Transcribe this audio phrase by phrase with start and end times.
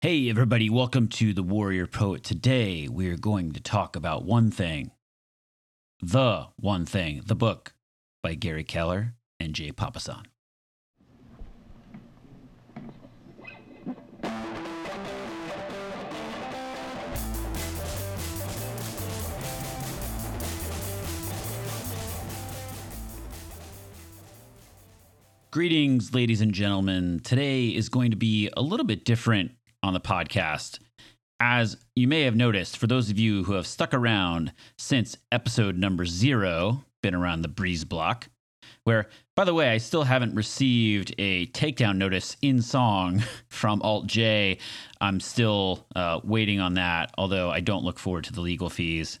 [0.00, 2.22] Hey, everybody, welcome to The Warrior Poet.
[2.22, 4.92] Today, we're going to talk about one thing
[6.00, 7.72] The One Thing, the book
[8.22, 10.26] by Gary Keller and Jay Papasan.
[25.50, 27.18] Greetings, ladies and gentlemen.
[27.24, 30.78] Today is going to be a little bit different on the podcast.
[31.40, 35.76] As you may have noticed, for those of you who have stuck around since episode
[35.76, 38.28] number zero, been around the breeze block,
[38.84, 44.06] where, by the way, I still haven't received a takedown notice in song from Alt
[44.06, 44.58] J.
[45.00, 49.20] I'm still uh, waiting on that, although I don't look forward to the legal fees.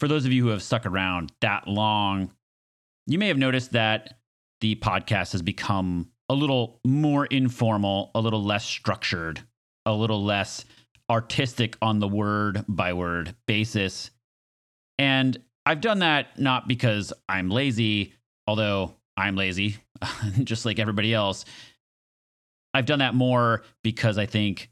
[0.00, 2.30] For those of you who have stuck around that long,
[3.06, 4.18] you may have noticed that
[4.60, 9.42] the podcast has become a little more informal, a little less structured
[9.88, 10.64] a little less
[11.10, 14.10] artistic on the word by word basis.
[14.98, 18.14] And I've done that not because I'm lazy,
[18.46, 19.76] although I'm lazy,
[20.44, 21.44] just like everybody else.
[22.74, 24.70] I've done that more because I think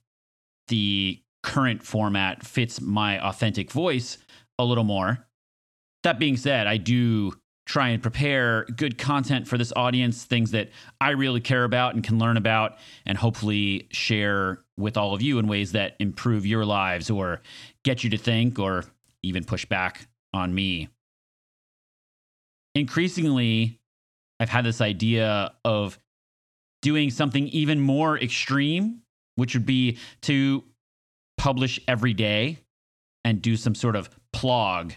[0.68, 4.18] the current format fits my authentic voice
[4.58, 5.26] a little more.
[6.02, 7.32] That being said, I do
[7.66, 12.02] try and prepare good content for this audience, things that I really care about and
[12.02, 16.64] can learn about, and hopefully share with all of you in ways that improve your
[16.64, 17.42] lives or
[17.84, 18.84] get you to think or
[19.22, 20.88] even push back on me.
[22.74, 23.80] Increasingly,
[24.38, 25.98] I've had this idea of
[26.82, 29.02] doing something even more extreme,
[29.34, 30.62] which would be to
[31.36, 32.58] publish every day
[33.24, 34.94] and do some sort of plog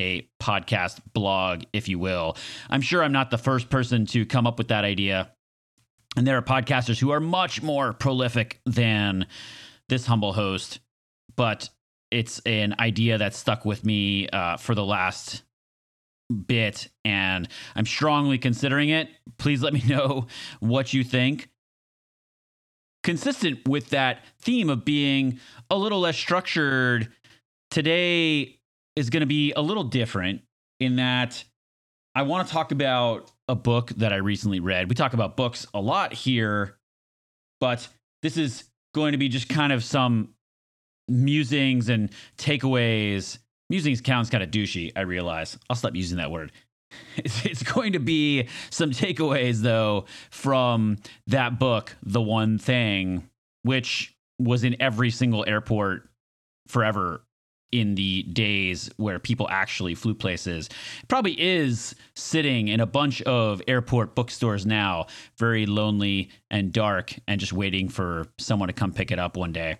[0.00, 2.36] a podcast blog, if you will.
[2.68, 5.32] I'm sure I'm not the first person to come up with that idea.
[6.16, 9.26] And there are podcasters who are much more prolific than
[9.88, 10.80] this humble host,
[11.36, 11.68] but
[12.10, 15.42] it's an idea that stuck with me uh, for the last
[16.46, 19.08] bit, and I'm strongly considering it.
[19.38, 20.26] Please let me know
[20.60, 21.48] what you think.
[23.02, 25.38] Consistent with that theme of being
[25.70, 27.12] a little less structured,
[27.70, 28.55] today
[28.96, 30.42] is going to be a little different
[30.80, 31.44] in that
[32.14, 34.88] I want to talk about a book that I recently read.
[34.88, 36.78] We talk about books a lot here,
[37.60, 37.86] but
[38.22, 38.64] this is
[38.94, 40.30] going to be just kind of some
[41.08, 43.38] musings and takeaways.
[43.68, 45.58] Musings sounds kind of douchey, I realize.
[45.68, 46.52] I'll stop using that word.
[47.18, 50.96] It's going to be some takeaways, though, from
[51.26, 53.28] that book, The One Thing,
[53.62, 56.08] which was in every single airport
[56.68, 57.25] forever
[57.72, 60.68] in the days where people actually flew places.
[61.02, 65.06] It probably is sitting in a bunch of airport bookstores now,
[65.38, 69.52] very lonely and dark, and just waiting for someone to come pick it up one
[69.52, 69.78] day.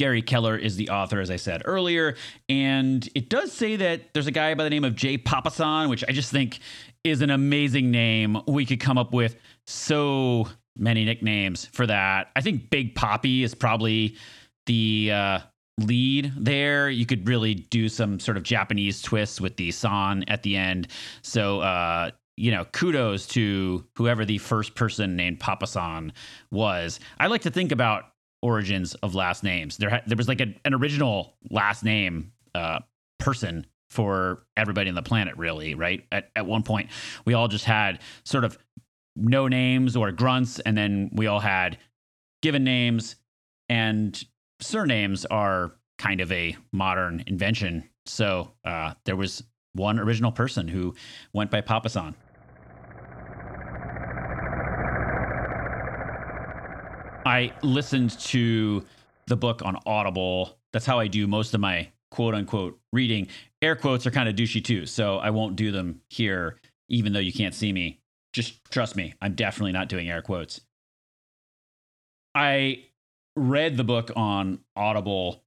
[0.00, 2.16] Gary Keller is the author, as I said earlier.
[2.48, 6.02] And it does say that there's a guy by the name of Jay Papasan, which
[6.08, 6.58] I just think
[7.04, 8.38] is an amazing name.
[8.46, 9.36] We could come up with
[9.66, 12.28] so many nicknames for that.
[12.34, 14.16] I think Big Poppy is probably
[14.64, 15.38] the uh,
[15.86, 16.90] lead there.
[16.90, 20.88] You could really do some sort of Japanese twists with the san at the end.
[21.22, 26.12] So, uh, you know, kudos to whoever the first person named Papa-san
[26.50, 27.00] was.
[27.18, 28.04] I like to think about
[28.42, 29.76] origins of last names.
[29.76, 32.80] There, ha- there was like a, an original last name uh,
[33.18, 36.06] person for everybody on the planet, really, right?
[36.12, 36.90] At, at one point,
[37.24, 38.56] we all just had sort of
[39.16, 41.78] no names or grunts, and then we all had
[42.40, 43.16] given names
[43.68, 44.24] and
[44.60, 47.88] surnames are kind of a modern invention.
[48.06, 49.42] So uh, there was
[49.74, 50.94] one original person who
[51.32, 52.14] went by Papasan.
[57.26, 58.84] I listened to
[59.26, 60.58] the book on Audible.
[60.72, 63.28] That's how I do most of my quote unquote reading.
[63.62, 67.20] Air quotes are kind of douchey too, so I won't do them here, even though
[67.20, 68.00] you can't see me.
[68.32, 70.60] Just trust me, I'm definitely not doing air quotes.
[72.34, 72.84] I
[73.36, 75.42] read the book on Audible,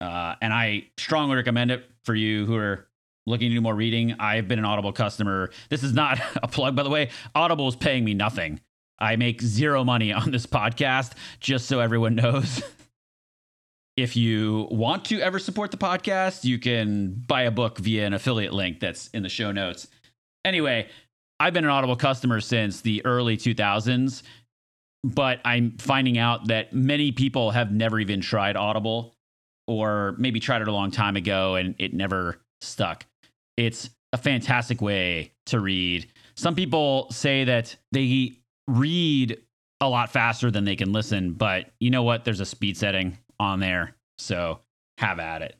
[0.00, 2.86] uh, and I strongly recommend it for you who are
[3.26, 4.14] looking to do more reading.
[4.18, 5.50] I've been an Audible customer.
[5.68, 7.10] This is not a plug, by the way.
[7.34, 8.60] Audible is paying me nothing.
[8.98, 12.62] I make zero money on this podcast, just so everyone knows.
[13.96, 18.14] if you want to ever support the podcast, you can buy a book via an
[18.14, 19.88] affiliate link that's in the show notes.
[20.44, 20.88] Anyway,
[21.40, 24.22] I've been an Audible customer since the early 2000s
[25.14, 29.14] but I'm finding out that many people have never even tried Audible
[29.66, 33.06] or maybe tried it a long time ago and it never stuck.
[33.56, 36.10] It's a fantastic way to read.
[36.36, 38.38] Some people say that they
[38.68, 39.40] read
[39.80, 41.32] a lot faster than they can listen.
[41.32, 42.24] But you know what?
[42.24, 43.94] There's a speed setting on there.
[44.18, 44.60] So
[44.98, 45.56] have at it.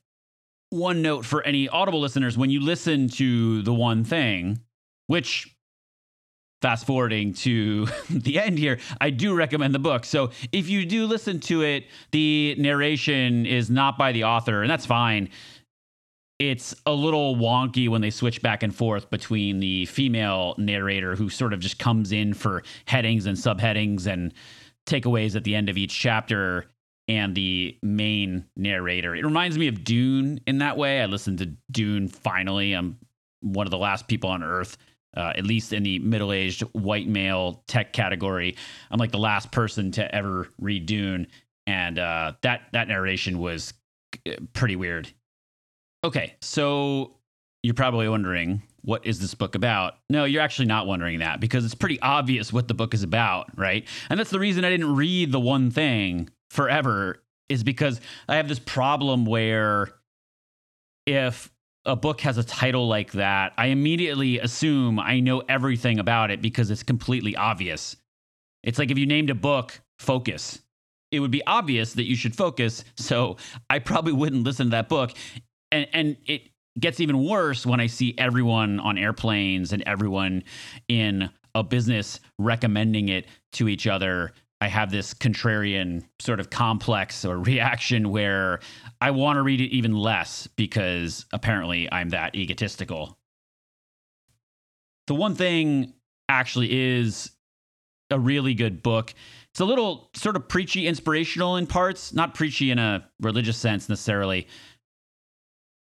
[0.70, 4.60] One note for any Audible listeners when you listen to the one thing,
[5.06, 5.55] which
[6.62, 10.04] fast forwarding to the end here, I do recommend the book.
[10.04, 14.70] So if you do listen to it, the narration is not by the author, and
[14.70, 15.28] that's fine.
[16.38, 21.30] It's a little wonky when they switch back and forth between the female narrator who
[21.30, 24.34] sort of just comes in for headings and subheadings and
[24.86, 26.66] takeaways at the end of each chapter
[27.08, 29.14] and the main narrator.
[29.14, 31.00] It reminds me of Dune in that way.
[31.00, 32.72] I listened to Dune finally.
[32.72, 32.98] I'm
[33.40, 34.76] one of the last people on earth,
[35.16, 38.56] uh, at least in the middle aged white male tech category.
[38.90, 41.26] I'm like the last person to ever read Dune.
[41.66, 43.74] And uh, that, that narration was
[44.26, 45.08] uh, pretty weird.
[46.04, 47.16] Okay, so
[47.62, 49.94] you're probably wondering, what is this book about?
[50.08, 53.58] No, you're actually not wondering that because it's pretty obvious what the book is about,
[53.58, 53.86] right?
[54.08, 58.48] And that's the reason I didn't read the one thing forever is because I have
[58.48, 59.88] this problem where
[61.06, 61.50] if
[61.86, 66.42] a book has a title like that, I immediately assume I know everything about it
[66.42, 67.96] because it's completely obvious.
[68.62, 70.60] It's like if you named a book Focus,
[71.10, 72.84] it would be obvious that you should focus.
[72.96, 73.38] So
[73.70, 75.12] I probably wouldn't listen to that book.
[75.72, 80.42] And, and it gets even worse when I see everyone on airplanes and everyone
[80.88, 87.24] in a business recommending it to each other I have this contrarian sort of complex
[87.24, 88.60] or reaction where
[89.00, 93.18] I want to read it even less because apparently I'm that egotistical.
[95.06, 95.94] The one thing
[96.28, 97.30] actually is
[98.10, 99.14] a really good book.
[99.50, 103.88] It's a little sort of preachy, inspirational in parts, not preachy in a religious sense
[103.88, 104.48] necessarily.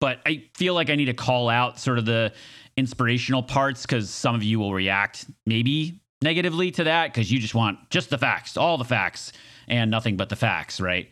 [0.00, 2.32] But I feel like I need to call out sort of the
[2.76, 7.54] inspirational parts because some of you will react maybe negatively to that because you just
[7.54, 9.32] want just the facts, all the facts,
[9.68, 11.10] and nothing but the facts, right?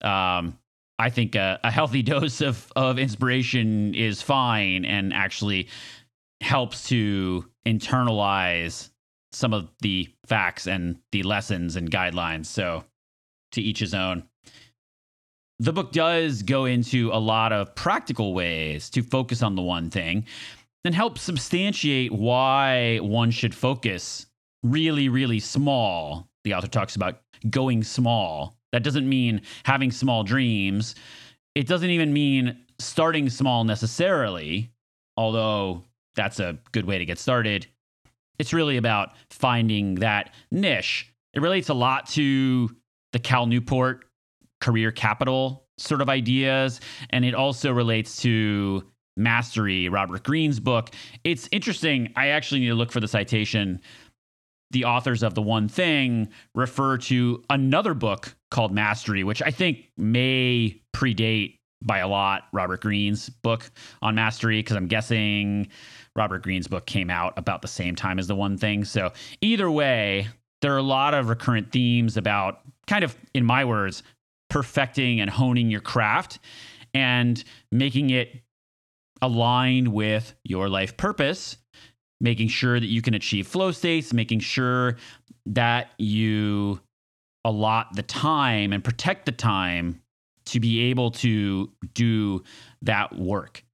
[0.00, 0.58] Um,
[0.98, 5.68] I think a, a healthy dose of of inspiration is fine and actually
[6.40, 8.90] helps to internalize
[9.32, 12.46] some of the facts and the lessons and guidelines.
[12.46, 12.84] So,
[13.52, 14.24] to each his own.
[15.60, 19.88] The book does go into a lot of practical ways to focus on the one
[19.88, 20.26] thing
[20.84, 24.26] and help substantiate why one should focus
[24.64, 26.28] really, really small.
[26.42, 28.56] The author talks about going small.
[28.72, 30.96] That doesn't mean having small dreams.
[31.54, 34.72] It doesn't even mean starting small necessarily,
[35.16, 35.84] although
[36.16, 37.66] that's a good way to get started.
[38.38, 41.12] It's really about finding that niche.
[41.34, 42.74] It relates a lot to
[43.12, 44.06] the Cal Newport
[44.60, 46.80] career capital sort of ideas.
[47.10, 48.84] And it also relates to
[49.16, 50.90] Mastery, Robert Greene's book.
[51.22, 52.12] It's interesting.
[52.16, 53.80] I actually need to look for the citation
[54.70, 59.90] the authors of the one thing refer to another book called Mastery, which I think
[59.96, 63.70] may predate by a lot Robert Greene's book
[64.00, 65.68] on mastery because I'm guessing
[66.16, 68.84] Robert Greene's book came out about the same time as the one thing.
[68.84, 70.28] So either way,
[70.62, 74.02] there are a lot of recurrent themes about kind of in my words
[74.48, 76.38] perfecting and honing your craft
[76.94, 78.42] and making it
[79.20, 81.56] aligned with your life purpose
[82.20, 84.96] making sure that you can achieve flow states, making sure
[85.46, 86.80] that you
[87.44, 90.00] allot the time and protect the time
[90.46, 92.42] to be able to do
[92.82, 93.64] that work.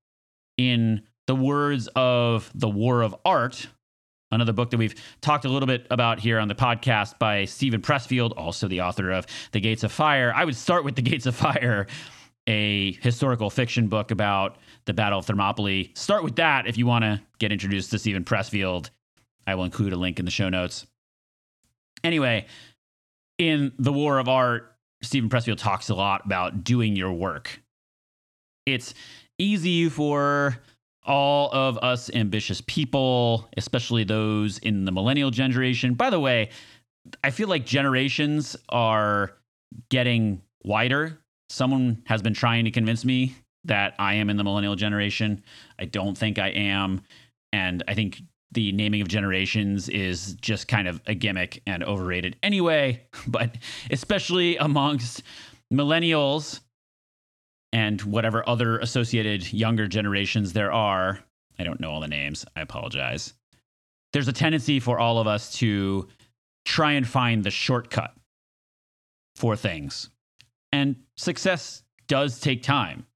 [0.56, 3.68] In the words of The War of Art,
[4.32, 7.80] another book that we've talked a little bit about here on the podcast by Steven
[7.80, 10.32] Pressfield, also the author of The Gates of Fire.
[10.34, 11.86] I would start with The Gates of Fire,
[12.50, 15.92] a historical fiction book about the Battle of Thermopylae.
[15.94, 18.90] Start with that if you want to get introduced to Steven Pressfield.
[19.46, 20.84] I will include a link in the show notes.
[22.02, 22.46] Anyway,
[23.38, 27.62] in The War of Art, Steven Pressfield talks a lot about doing your work.
[28.66, 28.94] It's
[29.38, 30.58] easy for
[31.04, 35.94] all of us ambitious people, especially those in the millennial generation.
[35.94, 36.50] By the way,
[37.22, 39.36] I feel like generations are
[39.88, 41.20] getting wider.
[41.50, 45.42] Someone has been trying to convince me that I am in the millennial generation.
[45.80, 47.02] I don't think I am.
[47.52, 52.36] And I think the naming of generations is just kind of a gimmick and overrated
[52.42, 53.56] anyway, but
[53.90, 55.24] especially amongst
[55.72, 56.60] millennials
[57.72, 61.18] and whatever other associated younger generations there are.
[61.58, 62.44] I don't know all the names.
[62.54, 63.34] I apologize.
[64.12, 66.08] There's a tendency for all of us to
[66.64, 68.14] try and find the shortcut
[69.34, 70.10] for things.
[70.72, 73.06] And success does take time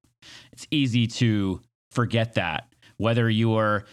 [0.53, 2.69] it's easy to forget that.
[2.97, 3.85] Whether you're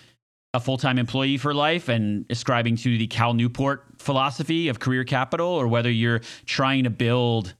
[0.53, 5.03] a full time employee for life and ascribing to the Cal Newport philosophy of career
[5.03, 7.55] capital, or whether you're trying to build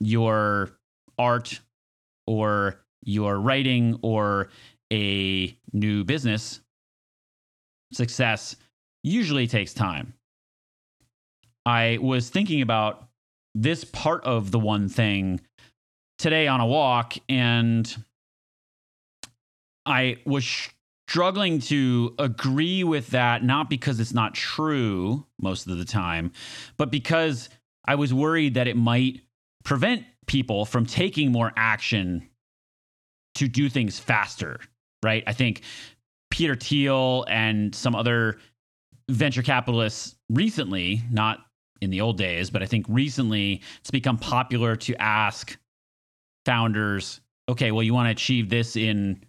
[0.00, 0.78] your
[1.18, 1.60] art
[2.26, 4.50] or your writing or
[4.92, 6.60] a new business,
[7.92, 8.56] success
[9.02, 10.14] usually takes time.
[11.64, 13.08] I was thinking about
[13.54, 15.40] this part of the one thing
[16.18, 18.04] today on a walk, and
[19.86, 20.46] I was
[21.08, 26.30] struggling to agree with that, not because it's not true most of the time,
[26.76, 27.48] but because
[27.84, 29.22] I was worried that it might
[29.64, 32.28] prevent people from taking more action
[33.34, 34.60] to do things faster,
[35.02, 35.24] right?
[35.26, 35.62] I think
[36.30, 38.38] Peter Thiel and some other
[39.08, 41.44] venture capitalists recently, not
[41.80, 45.56] in the old days, but I think recently it's become popular to ask
[46.44, 49.22] founders, okay, well, you want to achieve this in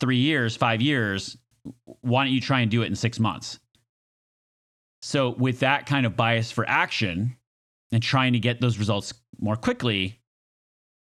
[0.00, 1.36] three years, five years.
[2.00, 3.58] Why don't you try and do it in six months?
[5.02, 7.36] So, with that kind of bias for action
[7.92, 10.20] and trying to get those results more quickly,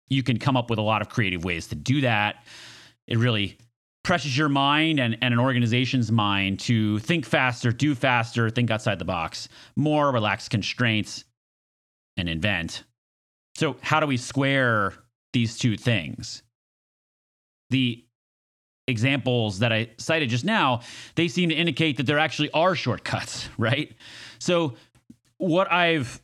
[0.09, 2.43] you can come up with a lot of creative ways to do that.
[3.07, 3.57] It really
[4.05, 8.99] presses your mind and, and an organization's mind to think faster, do faster, think outside
[8.99, 11.25] the box, more relax constraints,
[12.15, 12.83] and invent.
[13.55, 14.93] So, how do we square
[15.33, 16.43] these two things?
[17.71, 18.05] The
[18.87, 20.81] examples that I cited just now,
[21.15, 23.91] they seem to indicate that there actually are shortcuts, right?
[24.37, 24.75] So,
[25.37, 26.21] what I've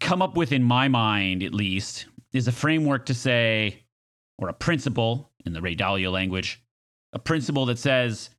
[0.00, 3.84] come up with in my mind, at least, is a framework to say,
[4.38, 6.60] or a principle in the Ray Dalio language,
[7.12, 8.30] a principle that says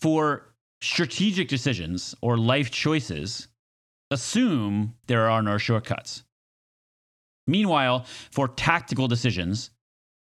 [0.00, 3.48] for strategic decisions or life choices,
[4.10, 6.24] assume there are no shortcuts.
[7.46, 9.70] Meanwhile, for tactical decisions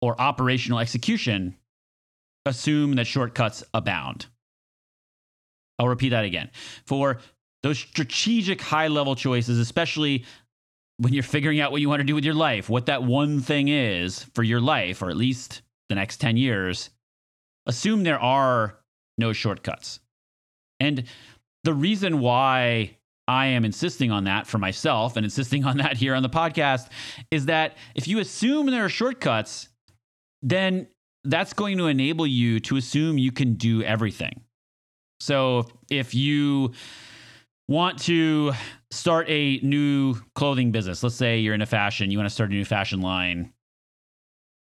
[0.03, 1.57] or operational execution,
[2.45, 4.27] assume that shortcuts abound.
[5.79, 6.51] I'll repeat that again.
[6.87, 7.19] For
[7.63, 10.25] those strategic high level choices, especially
[10.99, 13.41] when you're figuring out what you want to do with your life, what that one
[13.41, 16.91] thing is for your life, or at least the next 10 years,
[17.67, 18.79] assume there are
[19.19, 20.01] no shortcuts.
[20.81, 21.05] And
[21.65, 22.97] the reason why
[23.29, 26.89] I am insisting on that for myself and insisting on that here on the podcast
[27.31, 29.69] is that if you assume there are shortcuts,
[30.43, 30.87] then
[31.25, 34.43] that's going to enable you to assume you can do everything.
[35.21, 36.73] So if you
[37.69, 38.53] want to
[38.93, 42.51] start a new clothing business, let's say you're in a fashion, you want to start
[42.51, 43.53] a new fashion line,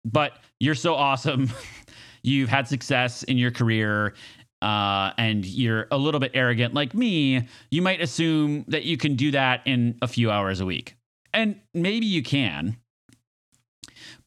[0.05, 1.51] but you're so awesome,
[2.23, 4.13] you've had success in your career,
[4.61, 9.15] uh, and you're a little bit arrogant like me, you might assume that you can
[9.15, 10.95] do that in a few hours a week.
[11.33, 12.77] And maybe you can.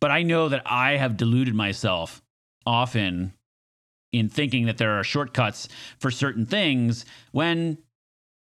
[0.01, 2.23] But I know that I have deluded myself
[2.65, 3.35] often
[4.13, 7.79] in thinking that there are shortcuts for certain things when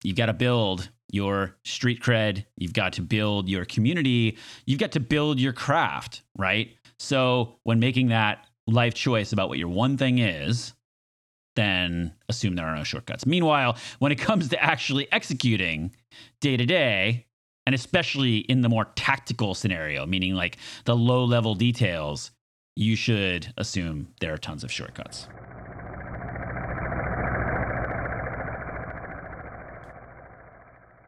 [0.03, 4.93] you've got to build your street cred, you've got to build your community, you've got
[4.93, 6.69] to build your craft, right?
[7.01, 10.74] So when making that life choice about what your one thing is,
[11.55, 13.25] then assume there are no shortcuts.
[13.25, 15.96] Meanwhile, when it comes to actually executing
[16.41, 17.25] day to day,
[17.65, 22.29] and especially in the more tactical scenario, meaning like the low level details,
[22.75, 25.27] you should assume there are tons of shortcuts.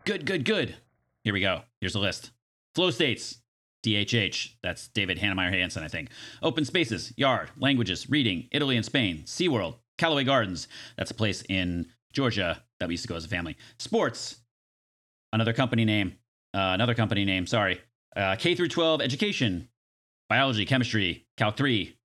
[0.05, 0.75] Good, good, good.
[1.23, 1.61] Here we go.
[1.79, 2.31] Here's the list.
[2.73, 3.42] Flow states,
[3.83, 4.55] DHH.
[4.63, 6.09] That's David Heinemeier Hansson, I think.
[6.41, 10.67] Open spaces, yard, languages, reading, Italy and Spain, SeaWorld, Callaway Gardens.
[10.97, 13.57] That's a place in Georgia that we used to go as a family.
[13.77, 14.37] Sports,
[15.31, 16.13] another company name,
[16.53, 17.81] uh, another company name, sorry.
[18.15, 19.69] Uh, K through 12 education,
[20.29, 21.97] biology, chemistry, Calc 3,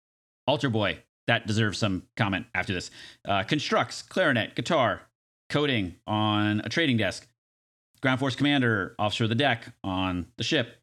[0.47, 0.99] Altar Boy.
[1.27, 2.89] That deserves some comment after this.
[3.27, 5.01] Uh, constructs, clarinet, guitar,
[5.49, 7.27] coding on a trading desk,
[8.01, 10.77] ground force commander, officer of the deck on the ship,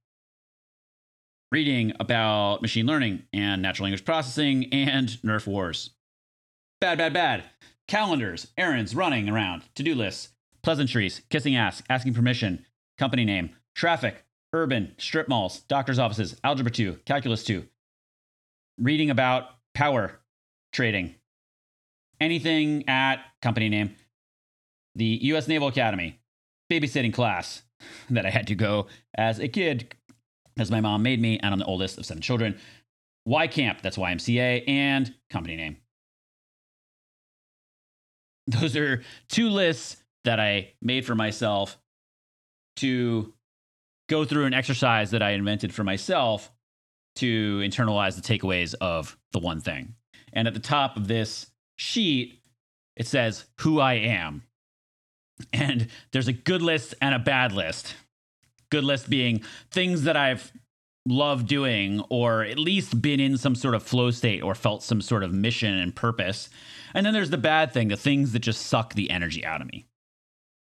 [1.54, 5.90] reading about machine learning and natural language processing and Nerf wars.
[6.80, 7.44] Bad, bad, bad.
[7.86, 10.30] Calendars, errands, running around, to do lists,
[10.64, 12.66] pleasantries, kissing ass, asking permission,
[12.98, 17.64] company name, traffic, urban, strip malls, doctor's offices, algebra 2, calculus 2,
[18.80, 19.44] reading about
[19.74, 20.18] power
[20.72, 21.14] trading,
[22.20, 23.94] anything at company name,
[24.96, 25.46] the U.S.
[25.46, 26.18] Naval Academy,
[26.68, 27.62] babysitting class
[28.10, 29.94] that I had to go as a kid
[30.58, 32.58] as my mom made me, and I'm the oldest of seven children.
[33.26, 35.76] Y Camp, that's YMCA, and company name.
[38.46, 41.78] Those are two lists that I made for myself
[42.76, 43.32] to
[44.08, 46.50] go through an exercise that I invented for myself
[47.16, 49.94] to internalize the takeaways of the one thing.
[50.32, 51.46] And at the top of this
[51.76, 52.40] sheet,
[52.96, 54.42] it says who I am.
[55.52, 57.94] And there's a good list and a bad list.
[58.74, 59.40] Good list being
[59.70, 60.50] things that I've
[61.06, 65.00] loved doing or at least been in some sort of flow state or felt some
[65.00, 66.48] sort of mission and purpose.
[66.92, 69.68] And then there's the bad thing, the things that just suck the energy out of
[69.68, 69.86] me.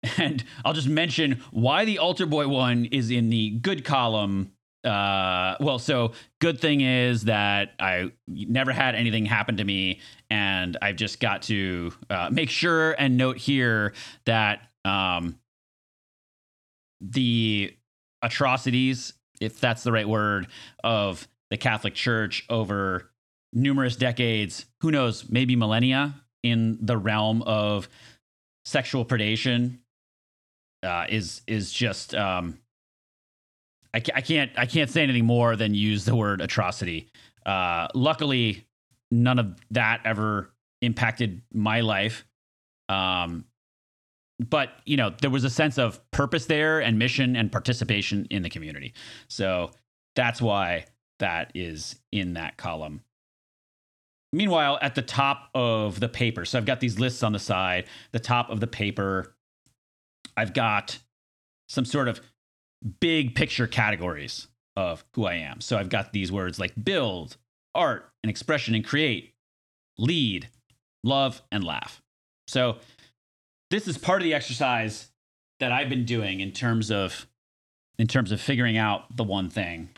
[0.18, 4.52] And I'll just mention why the altar boy one is in the good column.
[4.84, 10.76] Uh, well, so good thing is that I never had anything happen to me, and
[10.82, 13.94] I've just got to uh, make sure and note here
[14.26, 15.38] that um,
[17.00, 17.74] the
[18.24, 20.48] atrocities, if that's the right word,
[20.82, 23.10] of the Catholic Church over
[23.52, 27.88] numerous decades, who knows, maybe millennia in the realm of
[28.64, 29.78] sexual predation
[30.82, 32.58] uh, is is just um,
[33.92, 37.08] I, I can't I can't say anything more than use the word atrocity.
[37.46, 38.66] Uh, luckily,
[39.10, 40.50] none of that ever
[40.82, 42.26] impacted my life.
[42.88, 43.44] Um,
[44.38, 48.42] but you know, there was a sense of purpose there and mission and participation in
[48.42, 48.94] the community.
[49.28, 49.70] So
[50.16, 50.86] that's why
[51.18, 53.02] that is in that column.
[54.32, 57.86] Meanwhile, at the top of the paper, so I've got these lists on the side.
[58.10, 59.34] The top of the paper
[60.36, 60.98] I've got
[61.68, 62.20] some sort of
[63.00, 65.60] big picture categories of who I am.
[65.60, 67.36] So I've got these words like build,
[67.74, 69.34] art, and expression and create,
[69.98, 70.48] lead,
[71.02, 72.02] love, and laugh.
[72.46, 72.76] So
[73.74, 75.08] this is part of the exercise
[75.58, 77.26] that I've been doing in terms of
[77.98, 79.88] in terms of figuring out the one thing.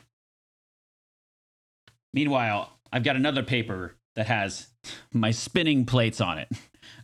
[2.15, 4.69] Meanwhile, I've got another paper that has
[5.13, 6.49] my spinning plates on it.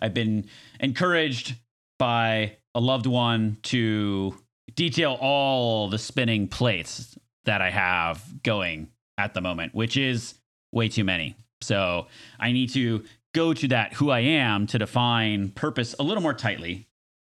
[0.00, 0.46] I've been
[0.80, 1.56] encouraged
[1.98, 4.34] by a loved one to
[4.74, 8.88] detail all the spinning plates that I have going
[9.18, 10.34] at the moment, which is
[10.72, 11.36] way too many.
[11.60, 12.06] So
[12.40, 16.34] I need to go to that who I am to define purpose a little more
[16.34, 16.88] tightly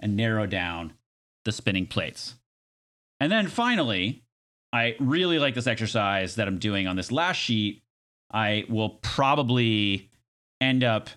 [0.00, 0.94] and narrow down
[1.44, 2.34] the spinning plates.
[3.20, 4.24] And then finally,
[4.72, 7.82] I really like this exercise that I'm doing on this last sheet.
[8.32, 10.10] I will probably
[10.60, 11.10] end up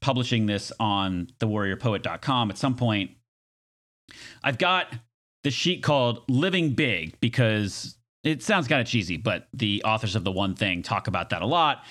[0.00, 3.10] publishing this on thewarriorpoet.com at some point
[4.42, 4.92] I've got
[5.42, 10.24] the sheet called Living Big because it sounds kind of cheesy, but the authors of
[10.24, 11.84] The One Thing talk about that a lot.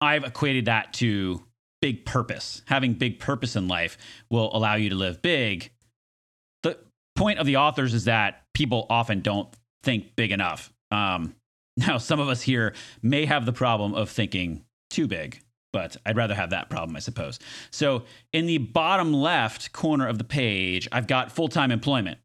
[0.00, 1.42] I've equated that to
[1.80, 2.62] big purpose.
[2.66, 3.98] Having big purpose in life
[4.30, 5.70] will allow you to live big.
[6.62, 6.78] The
[7.14, 9.48] point of the authors is that people often don't
[9.82, 10.72] think big enough.
[10.90, 11.34] Um,
[11.76, 15.42] now, some of us here may have the problem of thinking too big
[15.76, 17.38] but I'd rather have that problem, I suppose.
[17.70, 22.18] So in the bottom left corner of the page, I've got full time employment.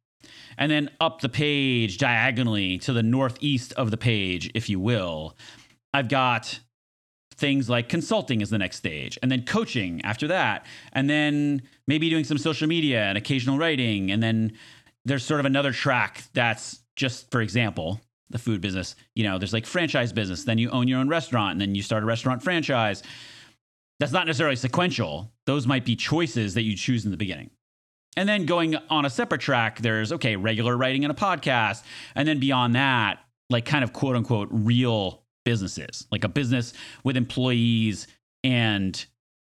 [0.58, 5.36] And then up the page diagonally to the northeast of the page, if you will,
[5.94, 6.62] I've got
[7.36, 12.10] things like consulting is the next stage, and then coaching after that, and then maybe
[12.10, 14.12] doing some social media and occasional writing.
[14.12, 14.54] And then
[15.06, 18.96] there's sort of another track that's just, for example, the food business.
[19.16, 21.82] You know, there's like franchise business, then you own your own restaurant, and then you
[21.82, 23.04] start a restaurant franchise
[24.00, 25.32] that's not necessarily sequential.
[25.46, 27.52] Those might be choices that you choose in the beginning.
[28.18, 31.84] And then going on a separate track, there's okay, regular writing in a podcast.
[32.16, 33.20] And then beyond that,
[33.52, 36.74] like kind of quote unquote real businesses, like a business
[37.04, 38.08] with employees
[38.44, 39.06] and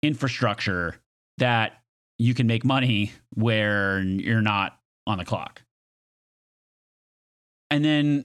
[0.02, 0.96] infrastructure
[1.38, 1.82] that
[2.18, 5.62] you can make money where you're not on the clock.
[7.70, 8.24] And then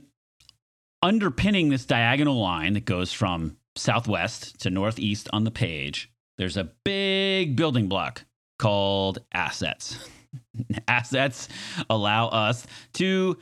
[1.02, 6.72] underpinning this diagonal line that goes from southwest to northeast on the page there's a
[6.84, 8.26] big building block
[8.58, 10.10] called assets.
[10.88, 11.48] assets
[11.88, 13.38] allow us to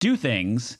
[0.00, 0.78] do things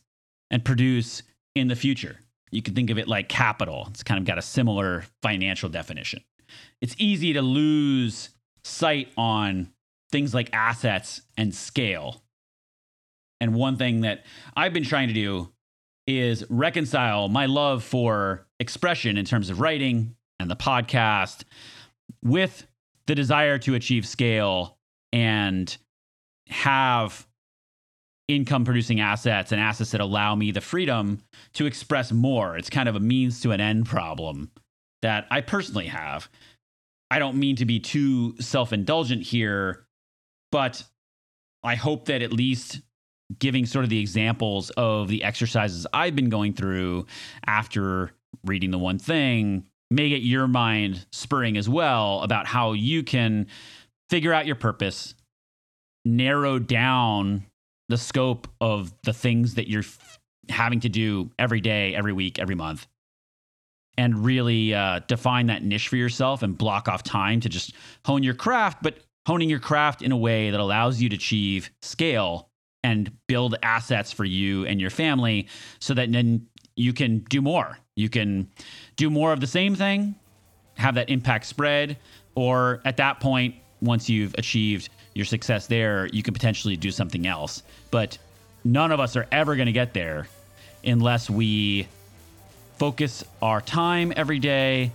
[0.51, 1.23] and produce
[1.55, 2.19] in the future.
[2.51, 3.87] You can think of it like capital.
[3.91, 6.23] It's kind of got a similar financial definition.
[6.81, 8.31] It's easy to lose
[8.65, 9.73] sight on
[10.11, 12.23] things like assets and scale.
[13.41, 14.25] And one thing that
[14.57, 15.53] I've been trying to do
[16.07, 21.45] is reconcile my love for expression in terms of writing and the podcast
[22.23, 22.67] with
[23.07, 24.77] the desire to achieve scale
[25.13, 25.77] and
[26.49, 27.27] have
[28.35, 31.21] income producing assets and assets that allow me the freedom
[31.55, 32.57] to express more.
[32.57, 34.51] It's kind of a means to an end problem
[35.03, 36.29] that I personally have.
[37.11, 39.85] I don't mean to be too self indulgent here,
[40.53, 40.85] but
[41.63, 42.81] I hope that at least
[43.39, 47.07] giving sort of the examples of the exercises I've been going through
[47.47, 48.13] after
[48.45, 53.47] reading the one thing may get your mind spurring as well about how you can
[54.09, 55.15] figure out your purpose,
[56.05, 57.45] narrow down
[57.91, 59.85] the scope of the things that you're
[60.49, 62.87] having to do every day, every week, every month,
[63.99, 67.75] and really uh, define that niche for yourself and block off time to just
[68.05, 71.71] hone your craft, but honing your craft in a way that allows you to achieve
[71.83, 72.49] scale
[72.83, 75.47] and build assets for you and your family
[75.79, 77.79] so that then you can do more.
[77.97, 78.49] You can
[78.97, 80.15] do more of the same thing,
[80.77, 81.99] have that impact spread,
[82.35, 87.27] or at that point, once you've achieved your success there, you can potentially do something
[87.27, 87.63] else.
[87.91, 88.19] But
[88.65, 90.29] none of us are ever going to get there
[90.85, 91.89] unless we
[92.79, 94.93] focus our time every day,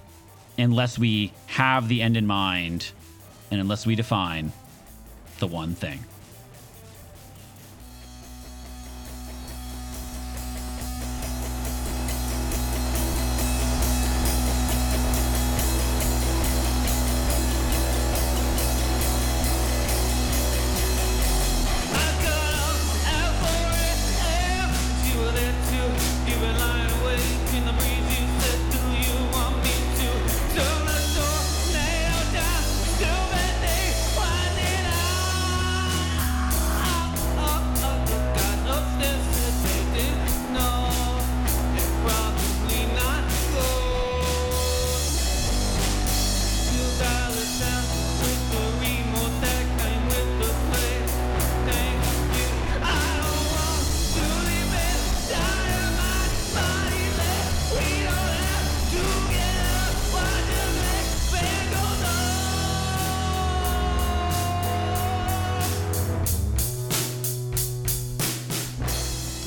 [0.58, 2.92] unless we have the end in mind,
[3.52, 4.52] and unless we define
[5.40, 6.04] the one thing.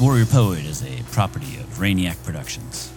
[0.00, 2.92] Warrior Poet is a property of Rainiac Productions.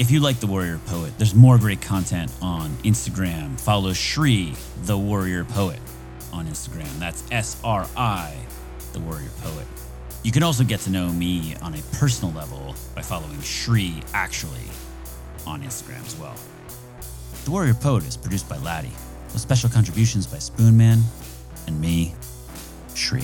[0.00, 3.58] If you like The Warrior Poet, there's more great content on Instagram.
[3.60, 4.52] Follow Sri,
[4.82, 5.78] The Warrior Poet,
[6.32, 6.92] on Instagram.
[6.98, 8.34] That's S R I,
[8.94, 9.64] The Warrior Poet.
[10.24, 14.66] You can also get to know me on a personal level by following Sri Actually
[15.46, 16.34] on Instagram as well.
[17.44, 18.90] The Warrior Poet is produced by Laddie,
[19.32, 21.00] with special contributions by Spoonman
[21.68, 22.12] and me,
[22.96, 23.22] Sri.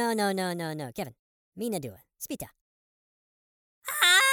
[0.00, 0.92] No, no, no, no, no.
[0.94, 1.14] Kevin,
[1.56, 2.02] mina dua.
[2.18, 2.46] Spita.
[3.86, 4.29] Ah!